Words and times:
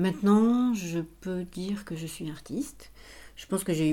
Maintenant, 0.00 0.72
je 0.72 1.00
peux 1.20 1.44
dire 1.44 1.84
que 1.84 1.94
je 1.94 2.06
suis 2.06 2.30
artiste. 2.30 2.90
Je 3.36 3.46
pense 3.46 3.64
que 3.64 3.74
j'ai 3.74 3.92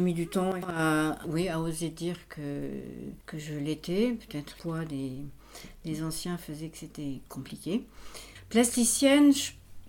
mis 0.00 0.14
du 0.14 0.26
temps 0.26 0.52
à, 0.68 1.18
oui, 1.26 1.48
à 1.48 1.58
oser 1.58 1.88
dire 1.88 2.16
que, 2.28 2.68
que 3.24 3.38
je 3.38 3.54
l'étais. 3.54 4.16
Peut-être 4.28 4.58
quoi 4.58 4.84
des, 4.84 5.12
des 5.86 6.02
anciens 6.02 6.36
faisait 6.36 6.68
que 6.68 6.76
c'était 6.76 7.20
compliqué. 7.30 7.86
Plasticienne, 8.50 9.32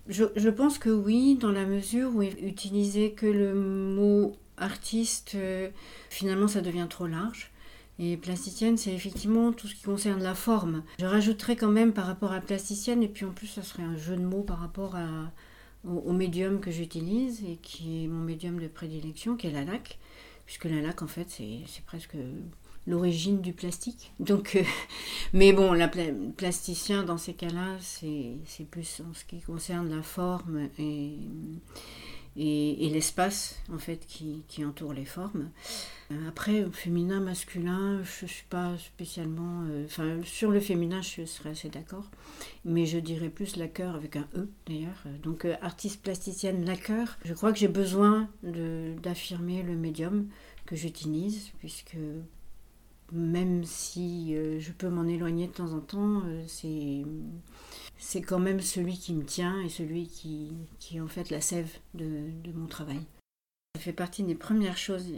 je, 0.08 0.24
je, 0.34 0.48
pense 0.48 0.78
que 0.78 0.88
oui, 0.88 1.36
dans 1.36 1.52
la 1.52 1.66
mesure 1.66 2.14
où 2.16 2.22
utiliser 2.22 3.12
que 3.12 3.26
le 3.26 3.54
mot 3.54 4.36
artiste, 4.56 5.32
euh, 5.34 5.68
finalement, 6.08 6.48
ça 6.48 6.62
devient 6.62 6.86
trop 6.88 7.06
large. 7.06 7.50
Et 7.98 8.16
plasticienne, 8.16 8.78
c'est 8.78 8.94
effectivement 8.94 9.52
tout 9.52 9.68
ce 9.68 9.74
qui 9.74 9.82
concerne 9.82 10.22
la 10.22 10.34
forme. 10.34 10.82
Je 10.98 11.04
rajouterais 11.04 11.56
quand 11.56 11.70
même 11.70 11.92
par 11.92 12.06
rapport 12.06 12.32
à 12.32 12.40
plasticienne, 12.40 13.02
et 13.02 13.08
puis 13.08 13.26
en 13.26 13.30
plus, 13.30 13.46
ça 13.46 13.62
serait 13.62 13.82
un 13.82 13.98
jeu 13.98 14.16
de 14.16 14.24
mots 14.24 14.42
par 14.42 14.58
rapport 14.58 14.96
à, 14.96 15.30
au, 15.84 16.12
médium 16.12 16.60
que 16.60 16.70
j'utilise, 16.70 17.42
et 17.44 17.56
qui 17.56 18.04
est 18.04 18.08
mon 18.08 18.22
médium 18.24 18.58
de 18.58 18.68
prédilection, 18.68 19.36
qui 19.36 19.46
est 19.46 19.52
la 19.52 19.64
laque. 19.64 19.98
Puisque 20.46 20.64
la 20.64 20.80
laque, 20.80 21.02
en 21.02 21.06
fait, 21.06 21.28
c'est 21.28 21.84
presque 21.86 22.16
l'origine 22.86 23.40
du 23.40 23.52
plastique. 23.52 24.12
Donc, 24.18 24.56
euh, 24.56 24.62
mais 25.32 25.52
bon, 25.52 25.72
la 25.72 25.88
plasticien, 25.88 27.04
dans 27.04 27.18
ces 27.18 27.34
cas-là, 27.34 27.76
c'est 27.80 28.64
plus 28.70 29.02
en 29.08 29.14
ce 29.14 29.24
qui 29.24 29.40
concerne 29.40 29.88
la 29.94 30.02
forme 30.02 30.68
et 30.78 31.14
et, 32.36 32.88
l'espace 32.90 33.60
en 33.72 33.78
fait 33.78 34.06
qui, 34.06 34.64
entoure 34.64 34.92
les 34.92 35.04
formes. 35.04 35.50
Euh, 36.10 36.28
après, 36.28 36.64
féminin, 36.72 37.20
masculin, 37.20 38.02
je 38.02 38.24
ne 38.24 38.28
suis 38.28 38.44
pas 38.48 38.76
spécialement. 38.78 39.64
Euh, 39.68 39.84
enfin, 39.86 40.18
sur 40.24 40.50
le 40.50 40.60
féminin, 40.60 41.02
je 41.02 41.24
serais 41.24 41.50
assez 41.50 41.68
d'accord, 41.68 42.10
mais 42.64 42.86
je 42.86 42.98
dirais 42.98 43.30
plus 43.30 43.56
lacqueur 43.56 43.94
avec 43.94 44.16
un 44.16 44.28
E 44.36 44.48
d'ailleurs. 44.66 45.04
Donc, 45.22 45.44
euh, 45.44 45.54
artiste 45.60 46.02
plasticienne 46.02 46.64
lacqueur, 46.64 47.18
je 47.24 47.34
crois 47.34 47.52
que 47.52 47.58
j'ai 47.58 47.68
besoin 47.68 48.28
d'affirmer 48.42 49.62
le 49.62 49.76
médium 49.76 50.28
que 50.66 50.76
j'utilise, 50.76 51.50
puisque 51.58 51.96
même 53.12 53.64
si 53.64 54.34
je 54.58 54.72
peux 54.72 54.88
m'en 54.88 55.04
éloigner 55.04 55.46
de 55.46 55.52
temps 55.52 55.72
en 55.72 55.80
temps, 55.80 56.22
c'est 56.46 57.02
c'est 58.00 58.22
quand 58.22 58.38
même 58.38 58.60
celui 58.60 58.98
qui 58.98 59.12
me 59.12 59.24
tient 59.24 59.60
et 59.60 59.68
celui 59.68 60.08
qui, 60.08 60.52
qui 60.78 60.96
est 60.96 61.00
en 61.00 61.06
fait 61.06 61.30
la 61.30 61.42
sève 61.42 61.70
de, 61.94 62.30
mon 62.54 62.66
travail. 62.66 63.00
Ça 63.76 63.82
fait 63.82 63.92
partie 63.92 64.22
des 64.22 64.34
premières 64.34 64.78
choses 64.78 65.12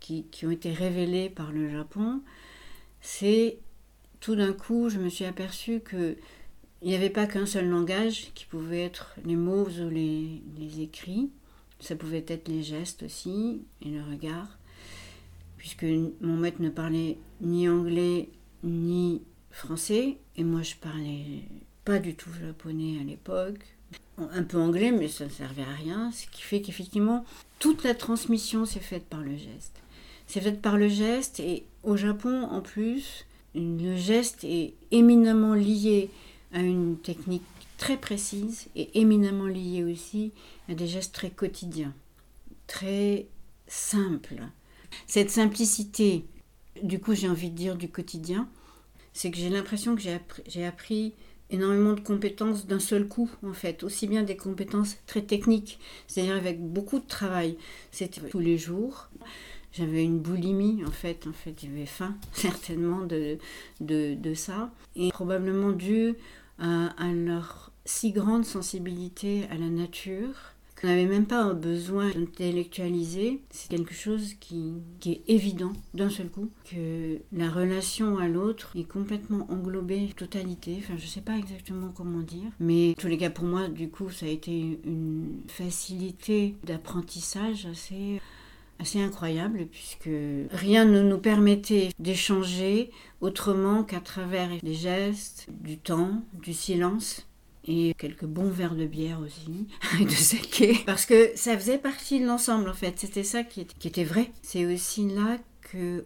qui, 0.00 0.24
qui 0.24 0.44
ont 0.44 0.50
été 0.50 0.72
révélées 0.72 1.30
par 1.30 1.52
le 1.52 1.70
Japon. 1.70 2.20
C'est 3.00 3.58
tout 4.20 4.34
d'un 4.34 4.52
coup, 4.52 4.88
je 4.88 4.98
me 4.98 5.08
suis 5.08 5.24
aperçue 5.24 5.80
que 5.80 6.16
il 6.82 6.88
n'y 6.88 6.96
avait 6.96 7.08
pas 7.08 7.26
qu'un 7.26 7.46
seul 7.46 7.68
langage 7.68 8.30
qui 8.34 8.44
pouvait 8.44 8.82
être 8.82 9.14
les 9.24 9.36
mots 9.36 9.66
ou 9.66 9.88
les, 9.88 10.42
les 10.58 10.80
écrits. 10.82 11.30
Ça 11.80 11.96
pouvait 11.96 12.24
être 12.28 12.48
les 12.48 12.62
gestes 12.62 13.04
aussi 13.04 13.62
et 13.80 13.88
le 13.88 14.02
regard. 14.02 14.58
Puisque 15.64 15.86
mon 16.20 16.36
maître 16.36 16.60
ne 16.60 16.68
parlait 16.68 17.16
ni 17.40 17.70
anglais 17.70 18.28
ni 18.64 19.22
français 19.50 20.18
et 20.36 20.44
moi 20.44 20.60
je 20.60 20.74
parlais 20.74 21.40
pas 21.86 21.98
du 21.98 22.14
tout 22.14 22.28
japonais 22.38 22.98
à 23.00 23.02
l'époque, 23.02 23.64
un 24.18 24.42
peu 24.42 24.58
anglais, 24.58 24.92
mais 24.92 25.08
ça 25.08 25.24
ne 25.24 25.30
servait 25.30 25.62
à 25.62 25.72
rien. 25.72 26.12
Ce 26.12 26.26
qui 26.26 26.42
fait 26.42 26.60
qu'effectivement, 26.60 27.24
toute 27.60 27.82
la 27.82 27.94
transmission 27.94 28.66
s'est 28.66 28.78
faite 28.78 29.06
par 29.06 29.22
le 29.22 29.38
geste. 29.38 29.80
C'est 30.26 30.42
fait 30.42 30.60
par 30.60 30.76
le 30.76 30.88
geste, 30.88 31.40
et 31.40 31.64
au 31.82 31.96
Japon, 31.96 32.42
en 32.42 32.60
plus, 32.60 33.24
le 33.54 33.96
geste 33.96 34.44
est 34.44 34.74
éminemment 34.90 35.54
lié 35.54 36.10
à 36.52 36.60
une 36.60 36.98
technique 36.98 37.40
très 37.78 37.96
précise 37.96 38.66
et 38.76 39.00
éminemment 39.00 39.46
lié 39.46 39.82
aussi 39.82 40.30
à 40.68 40.74
des 40.74 40.88
gestes 40.88 41.14
très 41.14 41.30
quotidiens, 41.30 41.94
très 42.66 43.28
simples. 43.66 44.42
Cette 45.06 45.30
simplicité, 45.30 46.24
du 46.82 47.00
coup 47.00 47.14
j'ai 47.14 47.28
envie 47.28 47.50
de 47.50 47.56
dire 47.56 47.76
du 47.76 47.88
quotidien, 47.88 48.48
c'est 49.12 49.30
que 49.30 49.36
j'ai 49.36 49.48
l'impression 49.48 49.94
que 49.94 50.02
j'ai 50.46 50.64
appris, 50.66 51.14
énormément 51.50 51.92
de 51.92 52.00
compétences 52.00 52.66
d'un 52.66 52.80
seul 52.80 53.06
coup, 53.06 53.30
en 53.46 53.52
fait, 53.52 53.84
aussi 53.84 54.06
bien 54.06 54.22
des 54.22 54.36
compétences 54.36 54.96
très 55.06 55.22
techniques, 55.22 55.78
c'est-à-dire 56.06 56.34
avec 56.34 56.60
beaucoup 56.60 56.98
de 56.98 57.06
travail. 57.06 57.56
C'était 57.92 58.20
tous 58.22 58.40
les 58.40 58.58
jours. 58.58 59.08
J'avais 59.72 60.04
une 60.04 60.18
boulimie, 60.18 60.84
en 60.84 60.90
fait, 60.90 61.26
en 61.26 61.32
fait, 61.32 61.54
j'avais 61.62 61.86
faim, 61.86 62.16
certainement, 62.32 63.04
de, 63.04 63.38
de, 63.80 64.14
de, 64.14 64.34
ça. 64.34 64.72
Et 64.96 65.10
probablement 65.10 65.72
dû 65.72 66.14
à 66.58 67.12
leur 67.12 67.72
si 67.84 68.12
grande 68.12 68.44
sensibilité 68.44 69.44
à 69.50 69.56
la 69.56 69.68
nature, 69.68 70.53
on 70.84 70.86
n'avait 70.86 71.06
même 71.06 71.24
pas 71.24 71.54
besoin 71.54 72.10
d'intellectualiser. 72.10 73.40
C'est 73.50 73.70
quelque 73.70 73.94
chose 73.94 74.34
qui, 74.34 74.74
est 75.06 75.22
évident 75.28 75.72
d'un 75.94 76.10
seul 76.10 76.28
coup, 76.28 76.50
que 76.70 77.18
la 77.32 77.48
relation 77.50 78.18
à 78.18 78.28
l'autre 78.28 78.72
est 78.76 78.84
complètement 78.84 79.46
englobée, 79.50 80.10
totalité. 80.14 80.76
Enfin, 80.78 80.94
je 80.98 81.04
ne 81.04 81.08
sais 81.08 81.22
pas 81.22 81.38
exactement 81.38 81.88
comment 81.94 82.20
dire. 82.20 82.50
Mais 82.60 82.90
en 82.90 83.00
tous 83.00 83.06
les 83.06 83.16
cas, 83.16 83.30
pour 83.30 83.46
moi, 83.46 83.68
du 83.68 83.88
coup, 83.88 84.10
ça 84.10 84.26
a 84.26 84.28
été 84.28 84.78
une 84.84 85.40
facilité 85.48 86.56
d'apprentissage 86.64 87.66
assez 87.66 88.20
assez 88.80 89.00
incroyable 89.00 89.66
puisque 89.70 90.10
rien 90.50 90.84
ne 90.84 91.00
nous 91.00 91.18
permettait 91.18 91.90
d'échanger 92.00 92.90
autrement 93.20 93.84
qu'à 93.84 94.00
travers 94.00 94.50
des 94.62 94.74
gestes, 94.74 95.46
du 95.48 95.78
temps, 95.78 96.24
du 96.42 96.52
silence 96.52 97.24
et 97.66 97.94
quelques 97.94 98.26
bons 98.26 98.50
verres 98.50 98.74
de 98.74 98.86
bière 98.86 99.20
aussi, 99.20 99.66
et 100.00 100.04
de 100.04 100.10
saké, 100.10 100.78
parce 100.86 101.06
que 101.06 101.30
ça 101.34 101.56
faisait 101.58 101.78
partie 101.78 102.20
de 102.20 102.26
l'ensemble 102.26 102.68
en 102.68 102.74
fait, 102.74 102.98
c'était 102.98 103.24
ça 103.24 103.44
qui 103.44 103.60
était, 103.60 104.04
vrai. 104.04 104.30
C'est 104.42 104.66
aussi 104.66 105.08
là 105.08 105.38
que, 105.62 106.04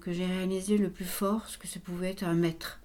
que 0.00 0.12
j'ai 0.12 0.26
réalisé 0.26 0.78
le 0.78 0.90
plus 0.90 1.04
fort 1.04 1.46
ce 1.48 1.58
que 1.58 1.66
ça 1.66 1.80
pouvait 1.80 2.10
être 2.10 2.24
un 2.24 2.34
maître. 2.34 2.80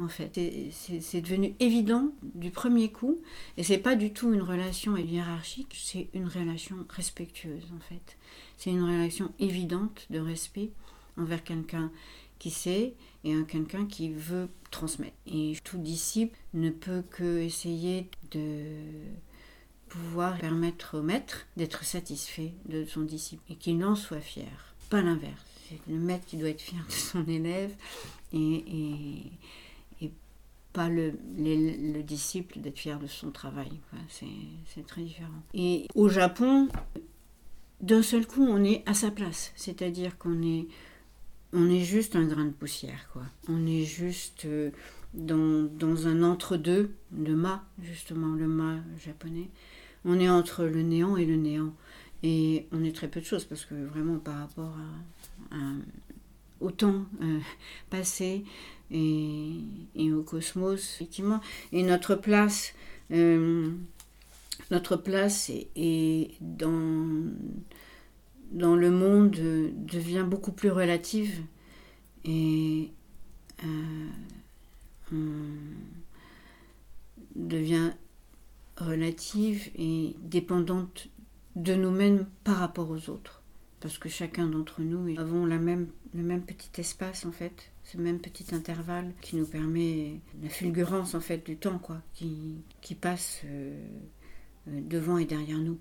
En 0.00 0.08
fait, 0.08 0.38
c'est 0.70 1.20
devenu 1.20 1.54
évident 1.58 2.12
du 2.22 2.52
premier 2.52 2.92
coup, 2.92 3.18
et 3.56 3.64
c'est 3.64 3.78
pas 3.78 3.96
du 3.96 4.12
tout 4.12 4.32
une 4.32 4.42
relation 4.42 4.96
hiérarchique, 4.96 5.74
c'est 5.76 6.08
une 6.14 6.28
relation 6.28 6.76
respectueuse 6.88 7.66
en 7.76 7.80
fait. 7.80 8.16
C'est 8.56 8.70
une 8.70 8.84
relation 8.84 9.32
évidente 9.40 10.06
de 10.10 10.20
respect 10.20 10.70
envers 11.16 11.42
quelqu'un 11.42 11.90
qui 12.38 12.50
sait 12.50 12.94
et 13.24 13.34
un 13.34 13.44
quelqu'un 13.44 13.86
qui 13.86 14.10
veut 14.10 14.48
transmettre. 14.70 15.16
Et 15.26 15.56
tout 15.64 15.78
disciple 15.78 16.38
ne 16.54 16.70
peut 16.70 17.02
que 17.10 17.38
essayer 17.38 18.08
de 18.30 18.64
pouvoir 19.88 20.38
permettre 20.38 20.98
au 20.98 21.02
maître 21.02 21.46
d'être 21.56 21.84
satisfait 21.84 22.52
de 22.66 22.84
son 22.84 23.02
disciple 23.02 23.42
et 23.50 23.56
qu'il 23.56 23.82
en 23.84 23.94
soit 23.94 24.20
fier, 24.20 24.74
pas 24.90 25.02
l'inverse. 25.02 25.42
C'est 25.68 25.80
le 25.90 25.98
maître 25.98 26.24
qui 26.26 26.36
doit 26.36 26.50
être 26.50 26.60
fier 26.60 26.84
de 26.86 26.92
son 26.92 27.26
élève 27.26 27.74
et, 28.32 28.64
et, 30.00 30.10
pas 30.74 30.90
le, 30.90 31.18
le, 31.36 32.02
disciple 32.02 32.60
d'être 32.60 32.78
fier 32.78 33.00
de 33.00 33.06
son 33.06 33.30
travail. 33.30 33.80
c'est 34.08 34.86
très 34.86 35.02
différent. 35.02 35.42
Et 35.54 35.88
au 35.94 36.08
Japon, 36.08 36.68
d'un 37.80 38.02
seul 38.02 38.26
coup, 38.26 38.44
on 38.46 38.62
est 38.62 38.82
à 38.86 38.94
sa 38.94 39.10
place, 39.10 39.52
c'est-à-dire 39.56 40.18
qu'on 40.18 40.42
est 40.42 40.68
on 41.52 41.70
est 41.70 41.84
juste 41.84 42.16
un 42.16 42.24
grain 42.24 42.44
de 42.44 42.50
poussière, 42.50 43.08
quoi. 43.12 43.22
On 43.48 43.66
est 43.66 43.84
juste 43.84 44.44
euh, 44.44 44.70
dans, 45.14 45.64
dans, 45.64 46.06
un 46.06 46.22
entre-deux, 46.22 46.90
le 47.16 47.34
ma, 47.34 47.64
justement, 47.82 48.34
le 48.34 48.46
ma 48.46 48.76
japonais. 49.04 49.48
On 50.04 50.18
est 50.20 50.28
entre 50.28 50.64
le 50.64 50.82
néant 50.82 51.16
et 51.16 51.24
le 51.24 51.36
néant. 51.36 51.74
Et 52.22 52.66
on 52.72 52.84
est 52.84 52.94
très 52.94 53.08
peu 53.08 53.20
de 53.20 53.24
choses, 53.24 53.44
parce 53.44 53.64
que 53.64 53.74
vraiment, 53.74 54.18
par 54.18 54.38
rapport 54.38 54.74
à, 55.50 55.56
au 56.60 56.70
temps 56.70 57.06
euh, 57.22 57.38
passé 57.90 58.44
et, 58.90 59.62
au 60.12 60.22
cosmos, 60.22 60.94
effectivement, 60.94 61.40
et 61.72 61.82
notre 61.82 62.14
place, 62.14 62.74
euh, 63.12 63.70
notre 64.70 64.96
place 64.96 65.50
est 65.76 66.30
dans 66.40 67.32
dans 68.50 68.76
le 68.76 68.90
monde 68.90 69.30
devient 69.30 70.24
beaucoup 70.26 70.52
plus 70.52 70.70
relative 70.70 71.42
et 72.24 72.90
euh, 73.64 74.08
devient 77.34 77.92
relative 78.76 79.68
et 79.76 80.14
dépendante 80.22 81.08
de 81.56 81.74
nous-mêmes 81.74 82.26
par 82.44 82.56
rapport 82.56 82.90
aux 82.90 83.10
autres. 83.10 83.42
Parce 83.80 83.98
que 83.98 84.08
chacun 84.08 84.46
d'entre 84.46 84.80
nous 84.80 85.18
avons 85.18 85.46
la 85.46 85.58
même, 85.58 85.88
le 86.14 86.22
même 86.22 86.42
petit 86.42 86.80
espace 86.80 87.24
en 87.24 87.32
fait, 87.32 87.70
ce 87.84 87.96
même 87.96 88.18
petit 88.18 88.54
intervalle 88.54 89.12
qui 89.20 89.36
nous 89.36 89.46
permet 89.46 90.20
la 90.42 90.48
fulgurance 90.48 91.14
en 91.14 91.20
fait 91.20 91.44
du 91.46 91.56
temps 91.56 91.78
quoi, 91.78 92.02
qui, 92.14 92.56
qui 92.80 92.94
passe 92.94 93.42
euh, 93.44 93.80
euh, 94.68 94.80
devant 94.82 95.18
et 95.18 95.24
derrière 95.24 95.58
nous. 95.58 95.78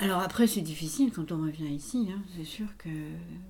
Alors 0.00 0.20
après, 0.20 0.46
c'est 0.46 0.60
difficile 0.60 1.12
quand 1.12 1.32
on 1.32 1.42
revient 1.42 1.68
ici, 1.68 2.08
hein, 2.12 2.22
c'est 2.36 2.44
sûr 2.44 2.68
que. 2.76 2.88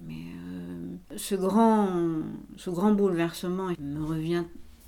Mais 0.07 0.25
euh, 0.51 0.97
ce, 1.17 1.35
grand, 1.35 2.93
bouleversement 2.93 3.69
me 3.79 4.05
revient, 4.05 4.45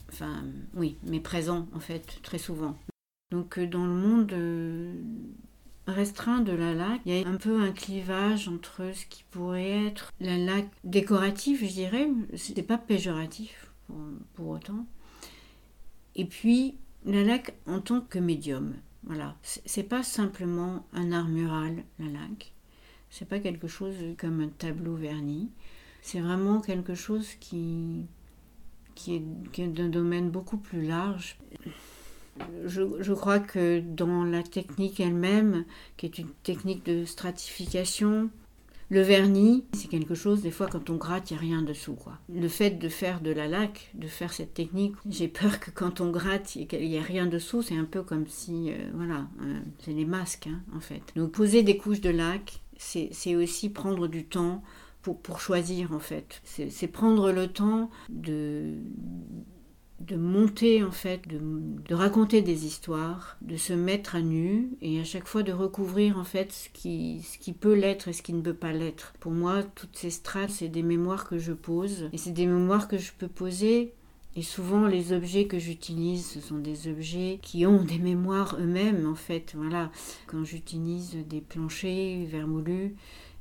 enfin, 0.09 0.45
oui, 0.75 0.97
mais 1.05 1.21
présent 1.21 1.69
en 1.75 1.81
fait, 1.81 2.21
très 2.23 2.39
souvent. 2.39 2.79
Donc 3.31 3.61
dans 3.61 3.85
le 3.85 3.95
monde 3.95 4.33
restreint 5.87 6.41
de 6.41 6.53
la 6.53 6.75
laque, 6.75 7.01
il 7.05 7.15
y 7.15 7.23
a 7.23 7.29
un 7.29 7.37
peu 7.37 7.61
un 7.61 7.73
clivage 7.73 8.49
entre 8.49 8.91
ce 8.95 9.07
qui 9.07 9.25
pourrait 9.31 9.87
être 9.87 10.13
la 10.21 10.39
laque 10.39 10.71
décorative, 10.85 11.61
je 11.61 11.73
dirais, 11.73 12.09
c'est 12.37 12.63
pas 12.63 12.79
péjoratif 12.79 13.71
pour, 14.35 14.49
autant, 14.49 14.87
et 16.15 16.25
puis 16.25 16.77
la 17.05 17.23
laque 17.23 17.55
en 17.67 17.81
tant 17.81 18.01
que 18.01 18.19
médium. 18.19 18.75
Voilà, 19.05 19.37
c'est 19.43 19.83
pas 19.83 20.03
simplement 20.03 20.87
un 20.93 21.13
art 21.13 21.29
mural, 21.29 21.85
la 21.99 22.07
laque. 22.07 22.53
C'est 23.09 23.29
pas 23.29 23.41
quelque 23.41 23.67
chose 23.67 23.97
comme 24.19 24.41
un 24.41 24.49
tableau 24.49 24.95
verni. 24.95 25.51
C'est 26.03 26.21
vraiment 26.21 26.61
quelque 26.61 26.95
chose 26.95 27.29
qui, 27.41 28.05
qui 28.95 29.17
est, 29.17 29.23
qui 29.53 29.63
est 29.63 29.69
d'un 29.69 29.89
domaine 29.89 30.31
beaucoup 30.31 30.59
plus 30.59 30.87
large 30.87 31.39
je, 32.67 33.13
crois 33.13 33.39
que 33.39 33.81
dans 33.81 34.25
la 34.25 34.43
technique 34.43 35.01
elle-même, 35.01 35.65
qui 35.97 36.07
est 36.07 36.19
une 36.19 36.31
technique 36.43 36.85
de 36.85 37.05
stratification, 37.05 38.31
le 38.91 39.03
vernis, 39.03 39.65
c'est 39.73 39.89
quelque 39.89 40.17
chose, 40.17 40.43
des 40.43 40.51
fois, 40.51 40.67
quand 40.67 40.91
on 40.91 40.97
gratte, 40.97 41.31
il 41.31 41.35
n'y 41.35 41.39
a 41.39 41.41
rien 41.41 41.63
dessous. 41.63 41.95
Quoi. 41.95 42.19
Le 42.29 42.49
fait 42.49 42.71
de 42.71 42.89
faire 42.89 43.21
de 43.21 43.31
la 43.31 43.47
laque, 43.47 43.91
de 43.95 44.09
faire 44.09 44.33
cette 44.33 44.53
technique, 44.53 44.97
j'ai 45.09 45.29
peur 45.29 45.61
que 45.61 45.71
quand 45.71 46.01
on 46.01 46.11
gratte, 46.11 46.57
il 46.57 46.67
n'y 46.67 46.97
ait 46.97 47.01
rien 47.01 47.27
dessous. 47.27 47.63
C'est 47.63 47.77
un 47.77 47.85
peu 47.85 48.03
comme 48.03 48.27
si, 48.27 48.73
euh, 48.73 48.91
voilà, 48.95 49.29
euh, 49.43 49.61
c'est 49.79 49.93
les 49.93 50.05
masques, 50.05 50.49
hein, 50.49 50.61
en 50.77 50.81
fait. 50.81 51.03
Donc, 51.15 51.31
poser 51.31 51.63
des 51.63 51.77
couches 51.77 52.01
de 52.01 52.11
laque, 52.11 52.61
c'est 52.77 53.37
aussi 53.37 53.69
prendre 53.69 54.09
du 54.09 54.25
temps 54.25 54.63
pour, 55.03 55.21
pour 55.21 55.41
choisir, 55.41 55.93
en 55.93 56.01
fait. 56.01 56.43
C'est 56.45 56.89
prendre 56.89 57.31
le 57.31 57.47
temps 57.47 57.91
de 58.09 58.75
de 60.01 60.17
monter 60.17 60.83
en 60.83 60.91
fait, 60.91 61.23
de, 61.29 61.95
raconter 61.95 62.43
des 62.43 62.65
histoires, 62.67 63.37
de 63.43 63.57
se 63.57 63.73
mettre 63.73 64.17
à 64.17 64.23
nu 64.23 64.71
et 64.81 65.01
à 65.01 65.05
chaque 65.05 65.27
fois 65.27 65.43
de 65.43 65.53
recouvrir 65.53 66.19
en 66.19 66.25
fait 66.25 66.53
ce 66.53 66.69
qui, 66.71 67.23
ce 67.23 67.39
qui 67.39 67.53
peut 67.53 67.75
l'être 67.75 68.09
et 68.09 68.13
ce 68.13 68.23
qui 68.23 68.33
ne 68.33 68.41
peut 68.41 68.55
pas 68.55 68.73
l'être. 68.73 69.13
Pour 69.21 69.33
moi, 69.33 69.63
toutes 69.63 69.97
ces 69.97 70.11
strates, 70.11 70.51
c'est 70.51 70.69
des 70.69 70.83
mémoires 70.83 71.29
que 71.29 71.39
je 71.39 71.53
pose 71.53 72.09
et 72.13 72.19
c'est 72.19 72.31
des 72.31 72.47
mémoires 72.47 72.89
que 72.89 72.99
je 72.99 73.13
peux 73.17 73.29
poser 73.29 73.93
et 74.37 74.43
souvent, 74.43 74.87
les 74.87 75.13
objets 75.13 75.47
que 75.47 75.59
j'utilise, 75.59 76.25
ce 76.25 76.41
sont 76.41 76.59
des 76.59 76.89
objets 76.89 77.41
qui 77.43 77.67
ont 77.67 77.83
des 77.83 77.99
mémoires 77.99 78.57
eux-mêmes, 78.61 79.09
en 79.09 79.17
fait. 79.17 79.55
Voilà, 79.57 79.91
quand 80.29 80.45
j'utilise 80.45 81.17
des 81.29 81.41
planchers 81.41 82.27
vermoulus, 82.27 82.95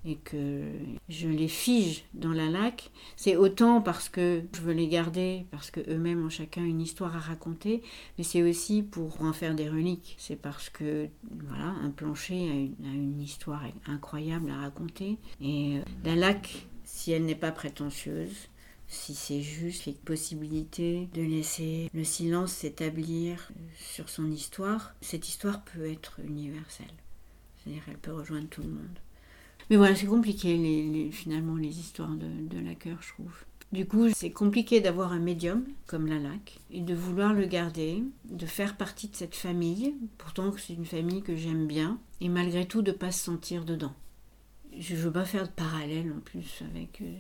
et 0.06 0.16
que 0.16 0.64
je 1.10 1.28
les 1.28 1.48
fige 1.48 2.04
dans 2.14 2.32
la 2.32 2.50
laque, 2.50 2.90
c'est 3.16 3.36
autant 3.36 3.82
parce 3.82 4.10
que 4.10 4.44
je 4.56 4.62
veux 4.62 4.74
les 4.74 4.88
garder, 4.88 5.46
parce 5.52 5.72
qu'eux-mêmes 5.72 6.26
ont 6.26 6.30
chacun 6.30 6.64
une 6.64 6.82
histoire 6.82 7.16
à 7.16 7.20
raconter, 7.20 7.84
mais 8.18 8.24
c'est 8.24 8.44
aussi 8.44 8.82
pour 8.82 9.22
en 9.22 9.34
faire 9.34 9.56
des 9.56 9.70
reliques. 9.70 10.16
C'est 10.18 10.36
parce 10.36 10.70
que 10.70 11.08
voilà, 11.30 11.76
un 11.84 11.90
plancher 11.90 12.50
a 12.50 12.88
une, 12.88 13.20
histoire 13.20 13.62
incroyable 13.86 14.50
à 14.50 14.62
raconter. 14.62 15.18
Et 15.42 15.78
euh, 15.78 15.82
la 16.06 16.16
laque, 16.16 16.68
si 16.86 17.12
elle 17.12 17.26
n'est 17.26 17.36
pas 17.36 17.52
prétentieuse, 17.52 18.48
si 18.88 19.14
c'est 19.14 19.42
juste 19.42 19.86
les 19.86 19.94
possibilités 19.94 21.10
de 21.14 21.22
laisser 21.22 21.90
le 21.94 22.04
silence 22.04 22.54
s'établir 22.54 23.52
sur 23.78 24.10
son 24.10 24.32
histoire, 24.32 24.96
cette 25.02 25.28
histoire 25.28 25.64
peut 25.64 25.86
être 25.86 26.20
universelle. 26.22 26.88
C'est-à-dire 27.58 27.86
qu'elle 27.86 27.98
peut 27.98 28.14
rejoindre 28.14 28.48
tout 28.48 28.62
le 28.62 28.70
monde. 28.70 29.00
Mais 29.70 29.76
voilà, 29.76 29.96
c'est 29.96 30.08
compliqué 30.08 31.10
finalement 31.12 31.56
les 31.56 31.80
histoires 31.80 32.16
de, 32.16 32.26
de 32.26 32.58
je 32.60 33.14
trouve. 33.14 33.46
Du 33.72 33.86
coup, 33.86 34.10
c'est 34.16 34.32
compliqué 34.32 34.82
d'avoir 34.82 35.12
un 35.12 35.20
médium 35.20 35.64
comme 35.86 36.08
la 36.08 36.18
lac 36.18 36.60
et 36.72 36.82
de 36.82 36.96
vouloir 36.96 37.34
le 37.34 37.46
garder, 37.46 38.04
de 38.26 38.46
faire 38.48 38.78
partie 38.78 39.10
de 39.10 39.16
cette 39.16 39.36
famille, 39.36 39.94
pourtant 40.18 40.52
c'est 40.58 40.74
une 40.74 40.88
famille 40.88 41.22
que 41.22 41.36
j'aime 41.36 41.68
bien, 41.68 42.00
et 42.20 42.30
malgré 42.30 42.68
tout 42.68 42.82
de 42.82 42.92
ne 42.92 42.98
pas 42.98 43.12
se 43.12 43.24
sentir 43.24 43.66
dedans. 43.66 43.94
Je 44.76 44.96
ne 44.96 45.00
veux 45.00 45.12
pas 45.12 45.26
faire 45.26 45.44
de 45.44 45.52
parallèle 45.52 46.12
en 46.12 46.20
plus 46.20 46.64
avec 46.72 47.02
euh, 47.02 47.14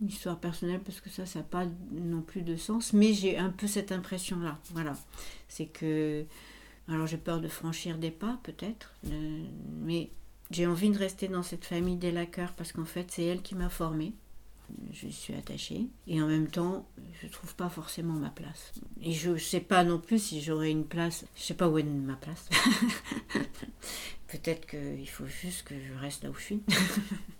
une 0.00 0.08
histoire 0.08 0.38
personnelle 0.38 0.80
parce 0.84 1.00
que 1.00 1.10
ça, 1.10 1.24
ça 1.24 1.38
n'a 1.38 1.44
pas 1.44 1.64
non 1.92 2.20
plus 2.20 2.42
de 2.42 2.56
sens, 2.56 2.92
mais 2.92 3.14
j'ai 3.14 3.38
un 3.38 3.50
peu 3.50 3.66
cette 3.66 3.92
impression-là. 3.92 4.58
Voilà. 4.72 4.94
C'est 5.48 5.66
que. 5.66 6.24
Alors 6.88 7.06
j'ai 7.06 7.18
peur 7.18 7.40
de 7.40 7.48
franchir 7.48 7.98
des 7.98 8.10
pas 8.10 8.40
peut-être, 8.42 8.94
euh, 9.06 9.44
mais 9.82 10.10
j'ai 10.50 10.66
envie 10.66 10.90
de 10.90 10.98
rester 10.98 11.28
dans 11.28 11.42
cette 11.42 11.64
famille 11.64 11.96
des 11.96 12.10
laqueurs 12.10 12.52
parce 12.54 12.72
qu'en 12.72 12.84
fait, 12.84 13.10
c'est 13.10 13.24
elle 13.24 13.42
qui 13.42 13.54
m'a 13.54 13.68
formée. 13.68 14.14
Je 14.92 15.08
suis 15.08 15.34
attachée. 15.34 15.86
Et 16.06 16.20
en 16.20 16.26
même 16.26 16.48
temps, 16.48 16.86
je 17.20 17.26
ne 17.26 17.32
trouve 17.32 17.54
pas 17.54 17.68
forcément 17.68 18.14
ma 18.14 18.30
place. 18.30 18.72
Et 19.02 19.12
je 19.12 19.30
ne 19.30 19.38
sais 19.38 19.60
pas 19.60 19.84
non 19.84 19.98
plus 19.98 20.22
si 20.22 20.42
j'aurai 20.42 20.70
une 20.70 20.84
place. 20.84 21.24
Je 21.34 21.40
ne 21.40 21.44
sais 21.44 21.54
pas 21.54 21.68
où 21.68 21.78
est 21.78 21.82
ma 21.82 22.16
place. 22.16 22.48
Peut-être 24.28 24.66
qu'il 24.66 25.08
faut 25.08 25.26
juste 25.26 25.64
que 25.64 25.74
je 25.74 25.98
reste 25.98 26.24
là 26.24 26.30
où 26.30 26.34
je 26.34 26.42
suis. 26.42 26.62